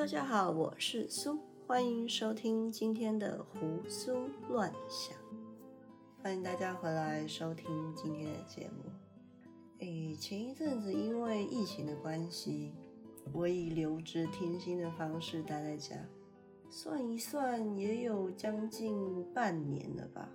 [0.00, 4.16] 大家好，我是苏，欢迎收听今天的胡思
[4.48, 5.14] 乱想。
[6.22, 8.90] 欢迎大家回来收听今天的节目。
[9.80, 12.72] 诶，前一阵子因为疫情的关系，
[13.34, 15.94] 我以留职停薪的方式待在家，
[16.70, 20.26] 算一算也有将近半年了吧。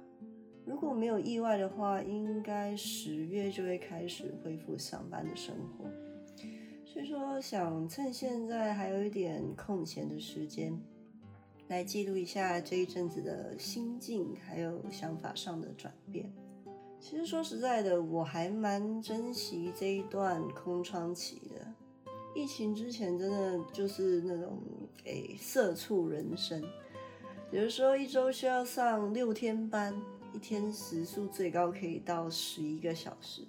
[0.63, 5.89] 如果没有意外的话，应该十月就会开始恢复上班的生活。
[6.95, 10.79] 所以说，想趁现在还有一点空闲的时间，
[11.67, 16.31] 来记录一下这一阵子的心境，还有想法上的转变。
[16.97, 21.67] 其实说实在的，我还蛮珍惜这一段空窗期的。
[22.33, 24.57] 疫情之前，真的就是那种
[25.03, 26.63] 诶社畜人生，
[27.51, 29.93] 有的时候一周需要上六天班，
[30.31, 33.45] 一天时速最高可以到十一个小时，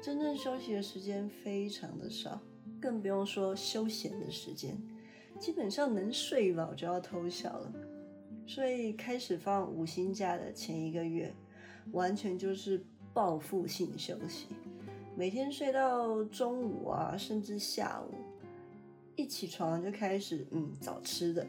[0.00, 2.40] 真正休息的时间非常的少。
[2.80, 4.76] 更不用说休闲的时间，
[5.38, 7.72] 基本上能睡饱就要偷笑了。
[8.46, 11.34] 所以开始放五星假的前一个月，
[11.92, 14.46] 完全就是报复性休息，
[15.16, 18.14] 每天睡到中午啊，甚至下午，
[19.16, 21.46] 一起床就开始嗯找吃的，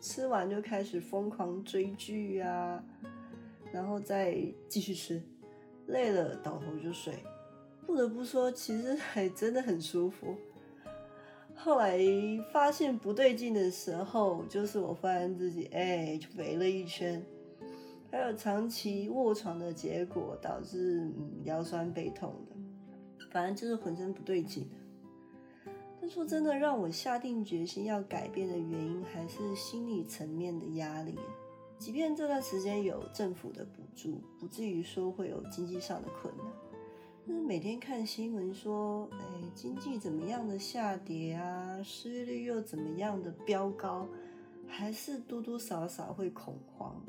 [0.00, 2.84] 吃完就开始疯狂追剧啊，
[3.72, 4.36] 然后再
[4.68, 5.22] 继续吃，
[5.86, 7.14] 累了倒头就睡。
[7.86, 10.36] 不得不说，其实还真的很舒服。
[11.64, 11.96] 后来
[12.52, 17.24] 发现不对劲的时候，就是我发现自己哎肥了一圈，
[18.10, 24.68] 还有长期卧床的结果导致嗯腰酸背痛的，反正就是浑身不对劲。
[26.00, 31.16] 但说真的，让我下定决心要改变的原因，还是心理层面的压力。
[31.78, 36.46] 即便这段时间有政府的补助，不至于说会有经济上的困难。
[37.24, 39.18] 就是每天看新闻说，哎，
[39.54, 44.08] 经济怎么样的下跌啊，失业率又怎么样的飙高，
[44.66, 47.00] 还是多多少少会恐慌。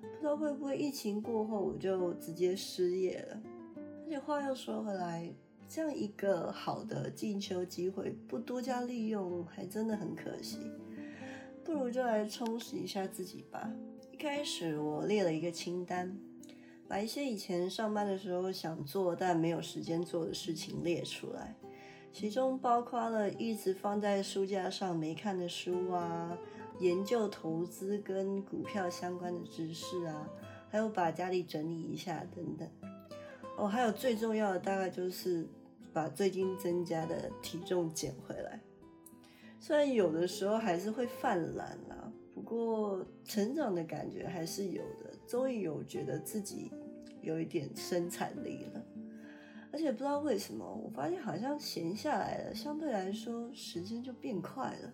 [0.00, 3.42] 不知道会不会疫情过后我就直接失业了？
[4.04, 5.28] 而且话又说回来，
[5.68, 10.70] 这样一个好的进修机会不多加利用，还真的很可惜。
[11.64, 13.68] 不如就来充实一下自己吧。
[14.12, 16.16] 一开始我列了一个清单。
[16.88, 21.54] 把一些以前上班的时候想做但没有时间做的事情列出来，
[22.12, 26.36] 其中包括了一直放在书架上没看的书啊，
[26.78, 30.26] 研究投资跟股票相关的知识啊，
[30.70, 32.66] 还有把家里整理一下等等。
[33.58, 35.46] 哦，还有最重要的大概就是
[35.92, 38.58] 把最近增加的体重减回来。
[39.60, 41.76] 虽然有的时候还是会犯懒，
[42.48, 46.72] 过成长的感觉还是有的，终于有觉得自己。
[47.20, 48.86] 有一点生产力了，
[49.72, 54.92] 而且不知道为什么，我发现好像闲下来了，相对来说时间就变快了，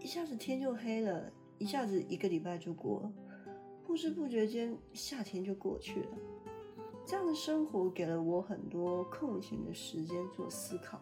[0.00, 3.12] 一下子天就黑了，一下子一个礼拜就过了，
[3.86, 6.08] 不知不觉间夏天就过去了。
[7.06, 11.00] 这样的生活给了我很多空闲的时间做思考，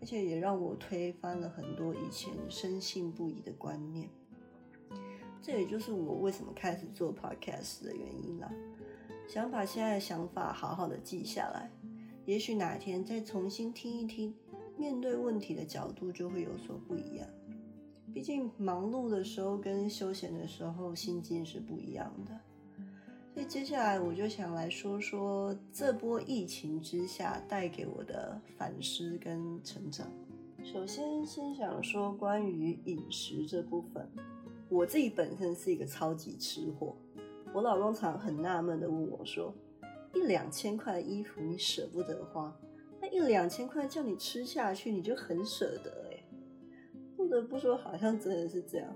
[0.00, 4.08] 而且也让我推翻了很多以前深信不疑的观念。
[5.42, 8.50] 这也就是我为什么开始做 podcast 的原因啦。
[9.28, 11.70] 想把现在的想法好好的记下来，
[12.24, 14.34] 也许哪天再重新听一听，
[14.76, 17.26] 面对问题的角度就会有所不一样。
[18.14, 22.40] 毕竟忙碌的时候跟休闲的时候心境是不一样的。
[23.34, 30.06] 所以接下来我就想来说说这波疫情之下带给我的反思跟成长。
[30.64, 34.08] 首先，先想说关于饮食这部分，
[34.68, 36.96] 我自己本身是一个超级吃货。
[37.54, 39.54] 我老公常很纳闷的问我说
[40.12, 42.54] ：“一两千块的衣服你舍不得花，
[43.00, 46.22] 那一两千块叫你吃下去你就很舍得哎。”
[47.16, 48.92] 不得不说，好像真的是这样。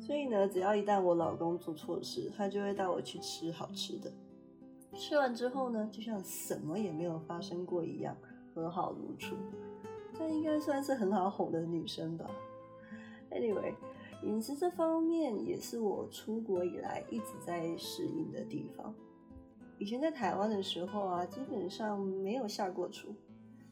[0.00, 4.10] 所以呢，只要一旦我老公做错事，他就会带我去吃好吃的。
[4.94, 8.16] 吃完之后呢，就像什么也没有发生过一样，
[8.54, 9.36] 和好如初。
[10.18, 12.28] 这应该算是很好哄的女生吧。
[13.30, 13.74] Anyway。
[14.24, 18.94] 饮食这方面也是我出国以来一直在适应的地方。
[19.78, 23.14] 以前在台湾的时候啊，基本上没有下过厨，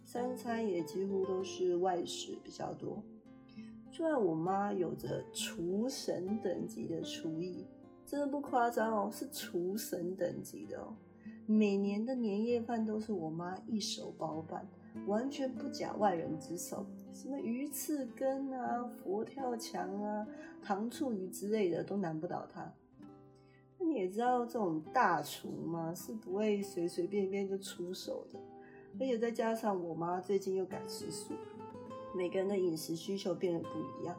[0.05, 3.03] 三餐也几乎都是外食比较多。
[3.91, 7.67] 就在我妈有着厨神等级的厨艺，
[8.05, 10.95] 真的不夸张哦，是厨神等级的哦。
[11.47, 14.79] 每年的年夜饭都是我妈一手包办的。
[15.07, 20.27] 完全不假外人之手，什么鱼翅羹啊、佛跳墙啊、
[20.63, 22.73] 糖醋鱼之类的都难不倒他。
[23.79, 28.39] 那你也知道，这种大厨嘛，是不会随随便便就出手的。
[28.95, 31.35] 而且再加上我妈最近又改吃素，
[32.15, 34.17] 每个人的饮食需求变得不一样，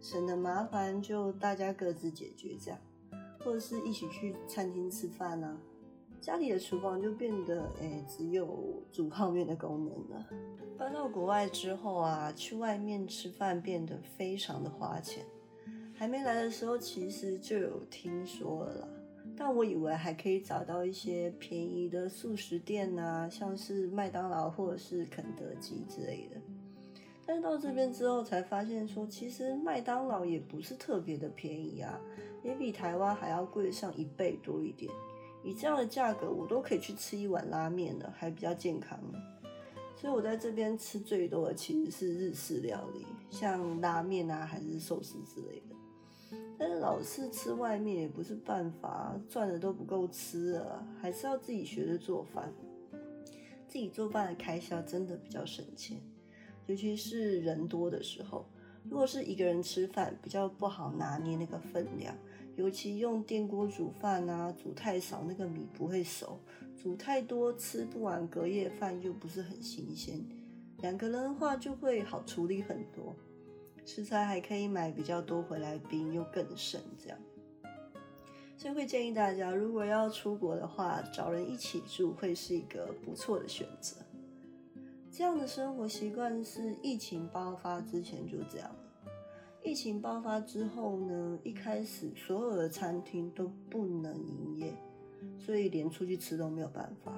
[0.00, 2.78] 省得麻烦就大家各自解决这样，
[3.40, 5.60] 或者是一起去餐厅吃饭啊。
[6.22, 10.26] 家里的厨房就变得诶只有煮泡面的功能了。
[10.78, 15.24] 搬到国外之后啊，去外面吃饭变得非常的花钱。
[15.92, 18.88] 还没来的时候，其实就有听说了啦。
[19.36, 26.40] 但我以为还可以找到一些便宜的素食店啊，像是麦当劳或者是肯德基之类的。
[27.26, 32.00] 但是到这边之后才发现，说其实麦当劳也不是特别的便宜啊，
[32.44, 34.88] 也比台湾还要贵上一倍多一点。
[35.44, 38.98] 以这样的价格，我都可以去吃一碗拉面了，还比较健康。
[39.96, 45.76] 所以我在这边吃最多的其实是日式料理，像拉面啊，还是寿司之类的。
[46.58, 52.52] 但是老是吃外面也不是办法，赚的都不够吃了，还是要自己学着做饭。
[53.68, 55.98] 自己做饭的开销真的比较省钱，
[56.66, 58.44] 尤其是人多的时候。
[58.84, 62.14] 如果是一个人吃饭，比较不好拿捏那个分量，
[62.56, 66.38] 尤其用电锅煮饭啊，煮太少那个米不会熟，
[66.76, 70.22] 煮太多吃不完隔夜饭又不是很新鲜。
[70.78, 73.14] 两个人的话就会好处理很多。
[73.84, 77.18] 食材还可以买比较多回来冰，又更省这样，
[78.56, 83.96] 所以会建议大家，如果要出国的话，找人一起住会是一个不错的选择。
[85.10, 88.70] 这样的生活习惯是疫情爆发之前就这样。
[89.64, 94.74] 疫情爆发之后呢，一开始所有的餐厅都不能营业，
[95.38, 97.12] 所以连出去吃都没有办法，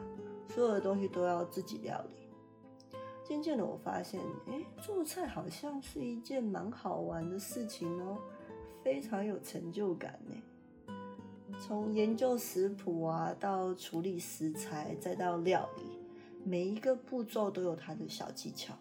[0.49, 2.26] 所有的东西都要自己料理。
[3.26, 8.19] 渐渐的，我发现，哎，做菜好像是一件蛮好玩的事情哦，
[8.82, 10.37] 非常有成就感呢。
[11.58, 15.82] 从研究食谱啊，到处理食材，再到料理，
[16.44, 18.75] 每一个步骤都有它的小技巧。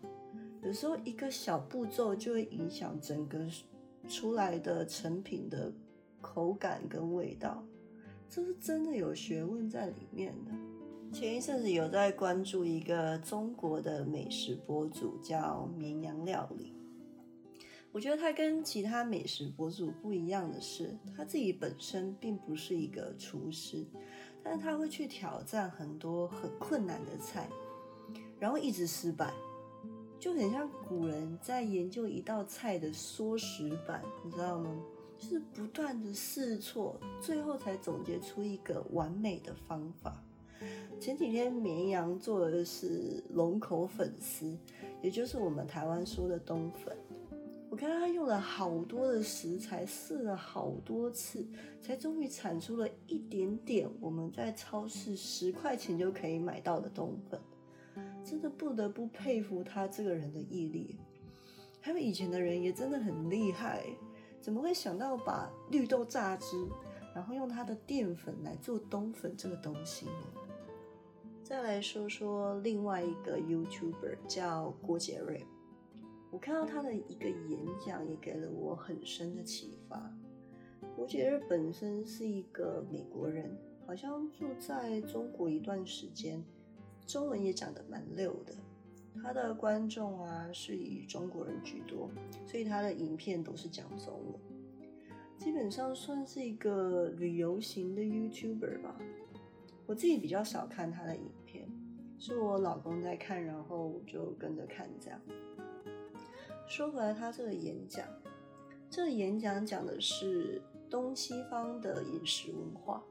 [0.65, 3.45] 有时候一个小步骤就会影响整个
[4.07, 5.71] 出来的成品的
[6.21, 7.63] 口感跟味道，
[8.30, 10.51] 这是真的有学问在里面的。
[11.12, 16.74] 前一阵子有在关注一个中国的美食博主，叫绵羊料理。
[17.92, 23.86] 我觉得他跟其他美食博主不一样的是，他自己本身并不是一个厨师，
[24.42, 27.48] 但是他会去挑战很多很困难的菜，
[28.39, 29.31] 然后一直失败，
[30.24, 34.74] 就很像古人在研究一道菜的缩食版，你知道吗？
[35.18, 40.24] 就是不断的试错，最后才总结出一个完美的方法。
[40.98, 44.58] 前几天绵羊做的是龙口粉丝，
[45.02, 46.96] 也就是我们台湾说的冬粉。
[47.70, 51.46] 我看他用了好多的食材，试了好多次，
[51.81, 57.38] 才终于产出了一点点我们在超市十块钱就可以买到的冬粉。
[58.24, 60.98] 真的不得不佩服他这个人的毅力。
[61.81, 63.84] 还有以前的人也真的很厉害，
[64.40, 66.68] 怎么会想到把绿豆榨汁，
[67.14, 70.12] 然后用它的淀粉来做冬粉这个东西呢？
[71.44, 75.46] 再来说说另外一个 YouTuber 叫郭杰瑞，
[76.31, 80.10] 我看到他的一个演讲也给了我很深的启发。
[80.96, 86.42] 郭杰瑞本身是一个美国人，好像住在中国一段时间，
[87.05, 88.53] 中文也讲得蛮溜的。
[89.22, 92.10] 他的观众啊是以中国人居多，
[92.45, 94.39] 所以他的影片都是讲中文，
[95.38, 98.98] 基本上算是一个旅游型的 YouTuber 吧。
[99.86, 101.69] 我自己比较少看他的影片。
[102.19, 104.89] 是我老公在看，然后我就跟着看。
[104.98, 105.19] 这样
[106.65, 108.07] 说回来，他这个演讲，
[108.89, 113.03] 这个演讲讲的是东西方的饮食文化，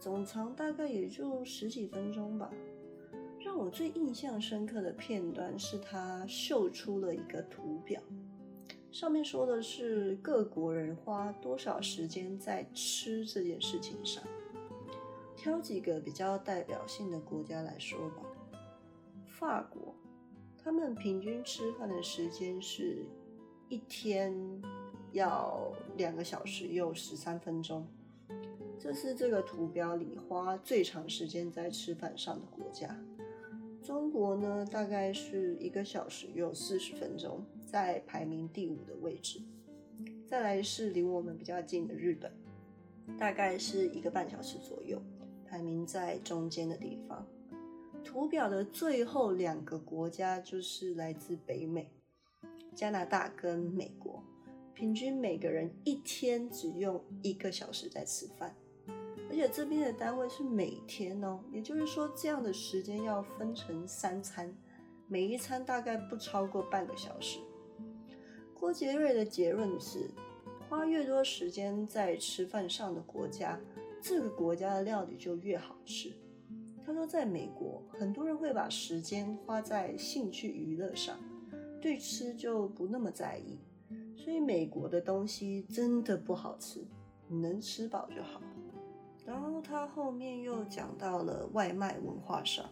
[0.00, 2.50] 总长大概也就十几分钟吧。
[3.70, 8.00] 最印象深刻的片段是他秀出了一个图表，
[8.90, 14.22] 上面说的是各国人花多少时间在吃这件事情上。
[15.36, 18.22] 挑几个比较代表性的国家来说吧。
[19.26, 19.94] 法国，
[20.62, 23.06] 他们平均吃饭的时间是
[23.68, 24.34] 一天
[25.12, 27.86] 要两个小时又十三分钟，
[28.78, 32.94] 这是这个图表里花最长时间在吃饭上的国家。
[33.90, 39.42] 中国呢，大概是一个小时有四十分钟，在排名第五的位置。
[40.28, 42.30] 再来是离我们比较近的日本，
[43.18, 45.02] 大概是一个半小时左右，
[45.44, 47.26] 排名在中间的地方。
[48.04, 51.90] 图表的最后两个国家就是来自北美，
[52.76, 54.22] 加拿大跟美国，
[54.72, 58.54] 平均每个人一天只用一个小时在吃饭，
[59.30, 64.52] 而且这边的单位是每天哦，也就是说这样的时间要分成三餐，
[65.06, 67.38] 每一餐大概不超过半个小时。
[68.52, 70.10] 郭杰瑞的结论是：
[70.68, 73.56] 花越多时间在吃饭上的国家，
[74.02, 76.12] 这个国家的料理就越好吃。
[76.84, 81.16] 他说，在美国，很多人会把时间花在兴趣娱乐上，
[81.80, 83.60] 对吃就不那么在意。
[84.16, 86.84] 所以美国的东西真的不好吃，
[87.28, 88.42] 你能吃饱就好。
[89.30, 92.68] 然后他后面又讲到了外卖文化上，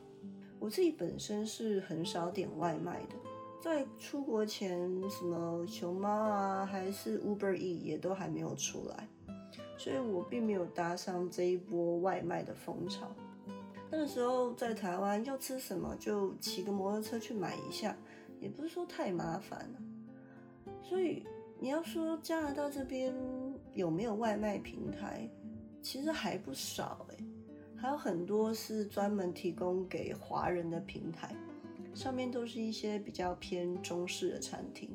[0.58, 3.14] 我自己本身是很少点外卖的。
[3.62, 9.08] 在出国前，什么熊猫啊，还是 Uber E 也都还没有出来，
[9.76, 13.06] 所以我并没有搭上这一波外卖的风潮。
[13.88, 17.96] 那个时候在台湾要吃什么就骑个摩托车去买一下，
[18.40, 20.72] 也不是说太麻烦了。
[20.82, 21.24] 所以
[21.60, 23.14] 你要说加拿大这边
[23.74, 25.30] 有没有外卖平台，
[25.82, 27.24] 其实还不少诶，
[27.76, 31.34] 还有很多是专门提供给华人的平台。
[31.94, 34.94] 上面都是一些比较偏中式的餐厅，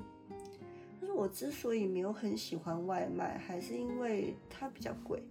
[1.01, 5.21] 但是我之所以没有很喜欢外卖，还是因为它比较贵。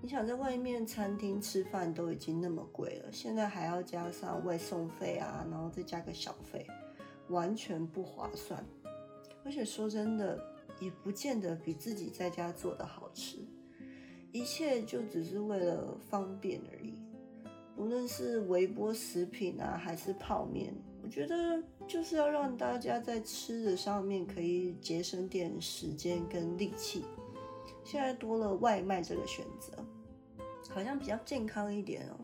[0.00, 6.66] 你想在外面餐厅吃饭都已经那么贵了，现在还要加上外送费啊，然后再加个小费，
[7.28, 8.64] 完全不划算。
[9.44, 10.42] 而且说真的，
[10.80, 13.38] 也不见得比自己在家做的好吃，
[14.32, 16.94] 一切就只是为了方便而已。
[17.76, 27.04] 无论是微波食品啊，还是泡面，我觉得就是要让大家在吃的上面可以节省点时间跟力气。
[27.84, 29.72] 现在多了外卖这个选择，
[30.68, 32.16] 好像比较健康一点哦。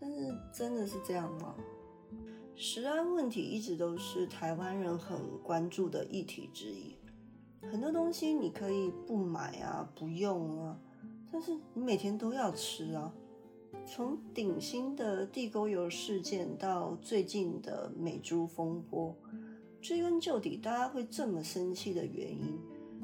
[0.00, 1.54] 但是真的是这样吗？
[2.56, 6.96] 食安问题一直都是台湾人很关注的议题之一。
[7.70, 10.78] 很多东西你可以不买啊，不用啊，
[11.34, 13.12] 但是你每天都要吃啊。
[13.84, 19.12] 从顶新的地沟油事件到最近的美猪风波，
[19.82, 22.56] 追根究底，大家会这么生气的原因，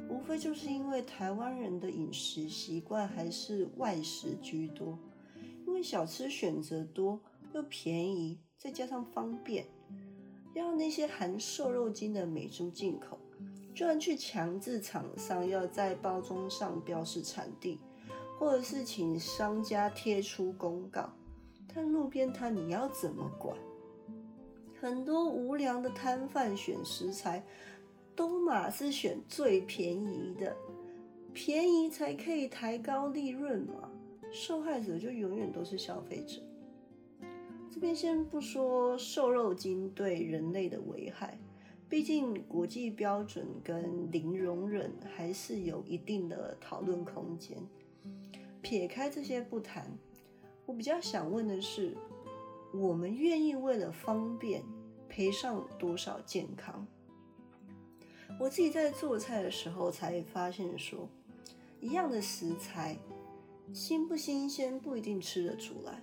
[0.08, 4.96] 无非就是因为台湾人的饮食习惯还是外食居多，
[5.66, 7.18] 因为小吃选择多
[7.52, 9.66] 又便宜，再加上方便，
[10.54, 13.18] 要那些含瘦肉精的美猪进口，
[13.74, 17.80] 居然去强制厂商要在包装上标示产地。
[18.40, 21.12] 或者是请商家贴出公告，
[21.74, 23.54] 但路边摊你要怎么管？
[24.80, 27.44] 很多无良的摊贩选食材，
[28.16, 30.56] 都马是选最便宜的，
[31.34, 33.90] 便宜才可以抬高利润嘛。
[34.32, 36.40] 受害者就永远都是消费者。
[37.70, 41.38] 这边先不说瘦肉精对人类的危害，
[41.90, 47.58] 毕竟国际标准跟零容忍还是有一定的讨论空间。
[48.62, 49.86] 撇开这些不谈，
[50.66, 51.96] 我比较想问的是，
[52.74, 54.62] 我们愿意为了方便
[55.08, 56.86] 赔上多少健康？
[58.38, 61.08] 我自己在做菜的时候才发现，说
[61.80, 62.96] 一样的食材，
[63.72, 66.00] 新不新鲜不一定吃得出来，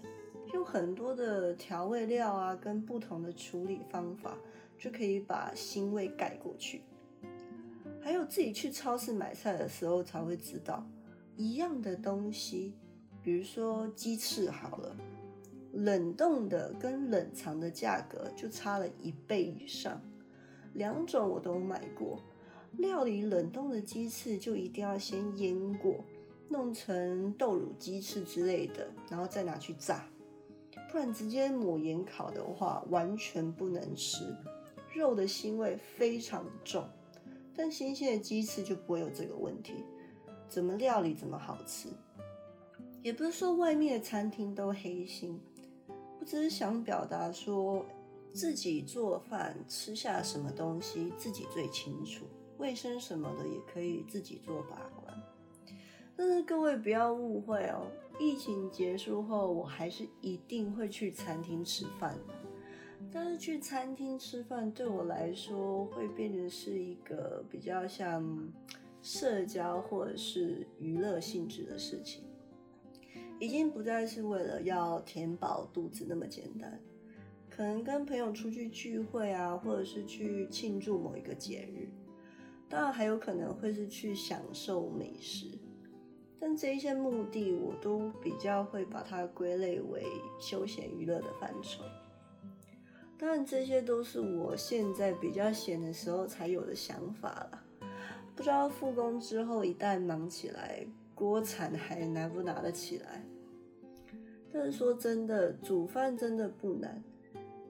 [0.54, 4.38] 用很多的调味料啊，跟不同的处理方法，
[4.78, 6.82] 就可以把腥味盖过去。
[8.02, 10.86] 还有自己去超市买菜的时候才会知道。
[11.38, 12.74] 一样的东西，
[13.22, 14.98] 比如说鸡翅好了，
[15.72, 20.02] 冷冻的跟冷藏的价格就差了一倍以上。
[20.74, 22.24] 两种我都买过，
[22.74, 26.04] 料理冷冻的鸡翅就一定要先腌过，
[26.50, 30.08] 弄成豆乳鸡翅之类的，然后再拿去炸，
[30.92, 34.36] 不然直接抹盐烤的话完全不能吃，
[34.96, 36.84] 肉的腥味非常重。
[37.56, 39.84] 但新鲜的鸡翅就不会有这个问题。
[40.50, 41.90] 怎么料理怎么好吃，
[43.04, 45.40] 也不是说外面的餐厅都黑心，
[46.20, 47.86] 我只是想表达说，
[48.34, 52.26] 自己做饭吃下什么东西自己最清楚，
[52.58, 55.22] 卫生什么的也可以自己做把关。
[56.16, 57.86] 但是各位不要误会哦，
[58.20, 62.18] 疫情结束后我还是一定会去餐厅吃饭。
[63.12, 68.26] 但是去餐厅吃饭对我来说会变成是一个比较像。
[69.10, 72.26] 社交或者是娱乐性质的事情，
[73.40, 76.78] 已经不再是为了要填饱肚子那么简单。
[77.50, 81.88] 可能跟朋友出去聚会啊，或者是去庆祝某一个节日，
[82.68, 85.58] 当然还有可能会是去享受美食。
[86.38, 90.04] 但这一些目的，我都比较会把它归类为
[90.38, 91.82] 休闲娱乐的范畴。
[93.18, 97.64] 当然，这些都是我现在比较闲的时候才有的想法了。
[98.38, 103.26] 不知道复工之后一旦忙起来，锅铲还拿不拿得起来？
[104.54, 107.04] 但是说真的，煮饭真的不难，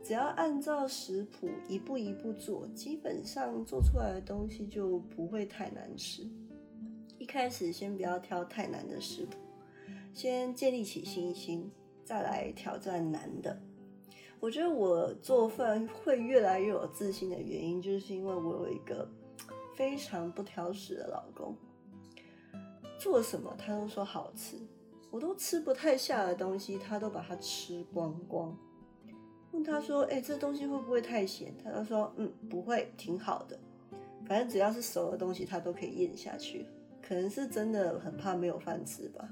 [0.03, 6.27] 只要按照食谱一步一步做，基本上做出来的东西就不会太难吃。
[7.17, 9.37] 一开始先不要挑太难的食谱，
[10.13, 11.71] 先建立起信心，
[12.03, 13.57] 再来挑战难的。
[14.41, 19.09] 我觉得我做饭会越来越有自信的原因，就是因为我有一个
[19.77, 21.55] 非常不挑食的老公，
[22.99, 24.57] 做什么他都说好吃，
[25.11, 28.57] 我都吃不太下的东西，他都把它吃光光。
[29.51, 33.57] 问他说：“哎，这东西会不会太咸？”他就说：“嗯，不会，挺好的。
[34.25, 36.65] 反正只要是熟的东西，他都可以咽下去。
[36.99, 39.29] 可能是真的很怕没有饭吃吧。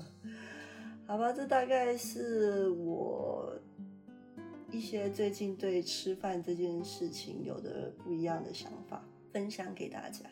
[1.08, 3.54] 好吧，这大概是我。”
[4.72, 9.02] 一些最近对吃饭这件事情有的不一样的想法，
[9.36, 10.24] 分享给大家。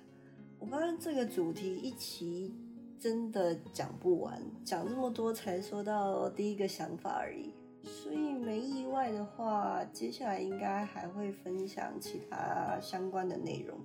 [0.58, 2.54] 我发现这个主题一期
[2.99, 7.52] 真的讲不完，讲这么多才说到第一个想法而已。
[7.82, 13.78] 所以没意外的话，接下来应该还会分享其他相关的内容。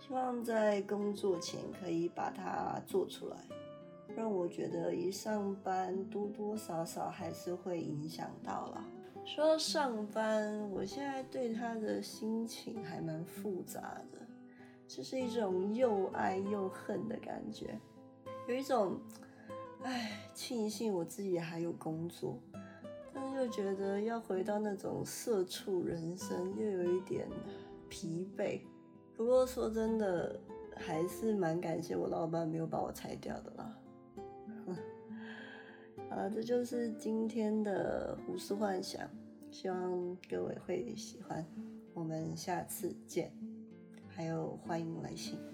[0.00, 3.36] 希望在工作前可以把它做出来，
[4.16, 8.82] 让我觉得一上班多多少少还是会影响到了。
[9.26, 14.21] 说到上班，我现在对他的心情还蛮复杂的，
[14.94, 17.80] 这是一种又爱又恨的感觉，
[18.46, 19.00] 有一种，
[19.82, 22.38] 唉，庆幸我自己还有工作，
[23.14, 27.26] 但是又觉得要回到那种社畜人生，又有一点
[27.88, 28.60] 疲惫。
[29.16, 30.38] 不过说真的，
[30.76, 33.78] 还是蛮感谢我老板没有把我裁掉的啦。
[36.10, 39.08] 好了，这就是今天的胡思幻想，
[39.50, 41.42] 希望各位会喜欢。
[41.94, 43.32] 我们下次见，
[44.14, 45.51] 还有欢迎来信。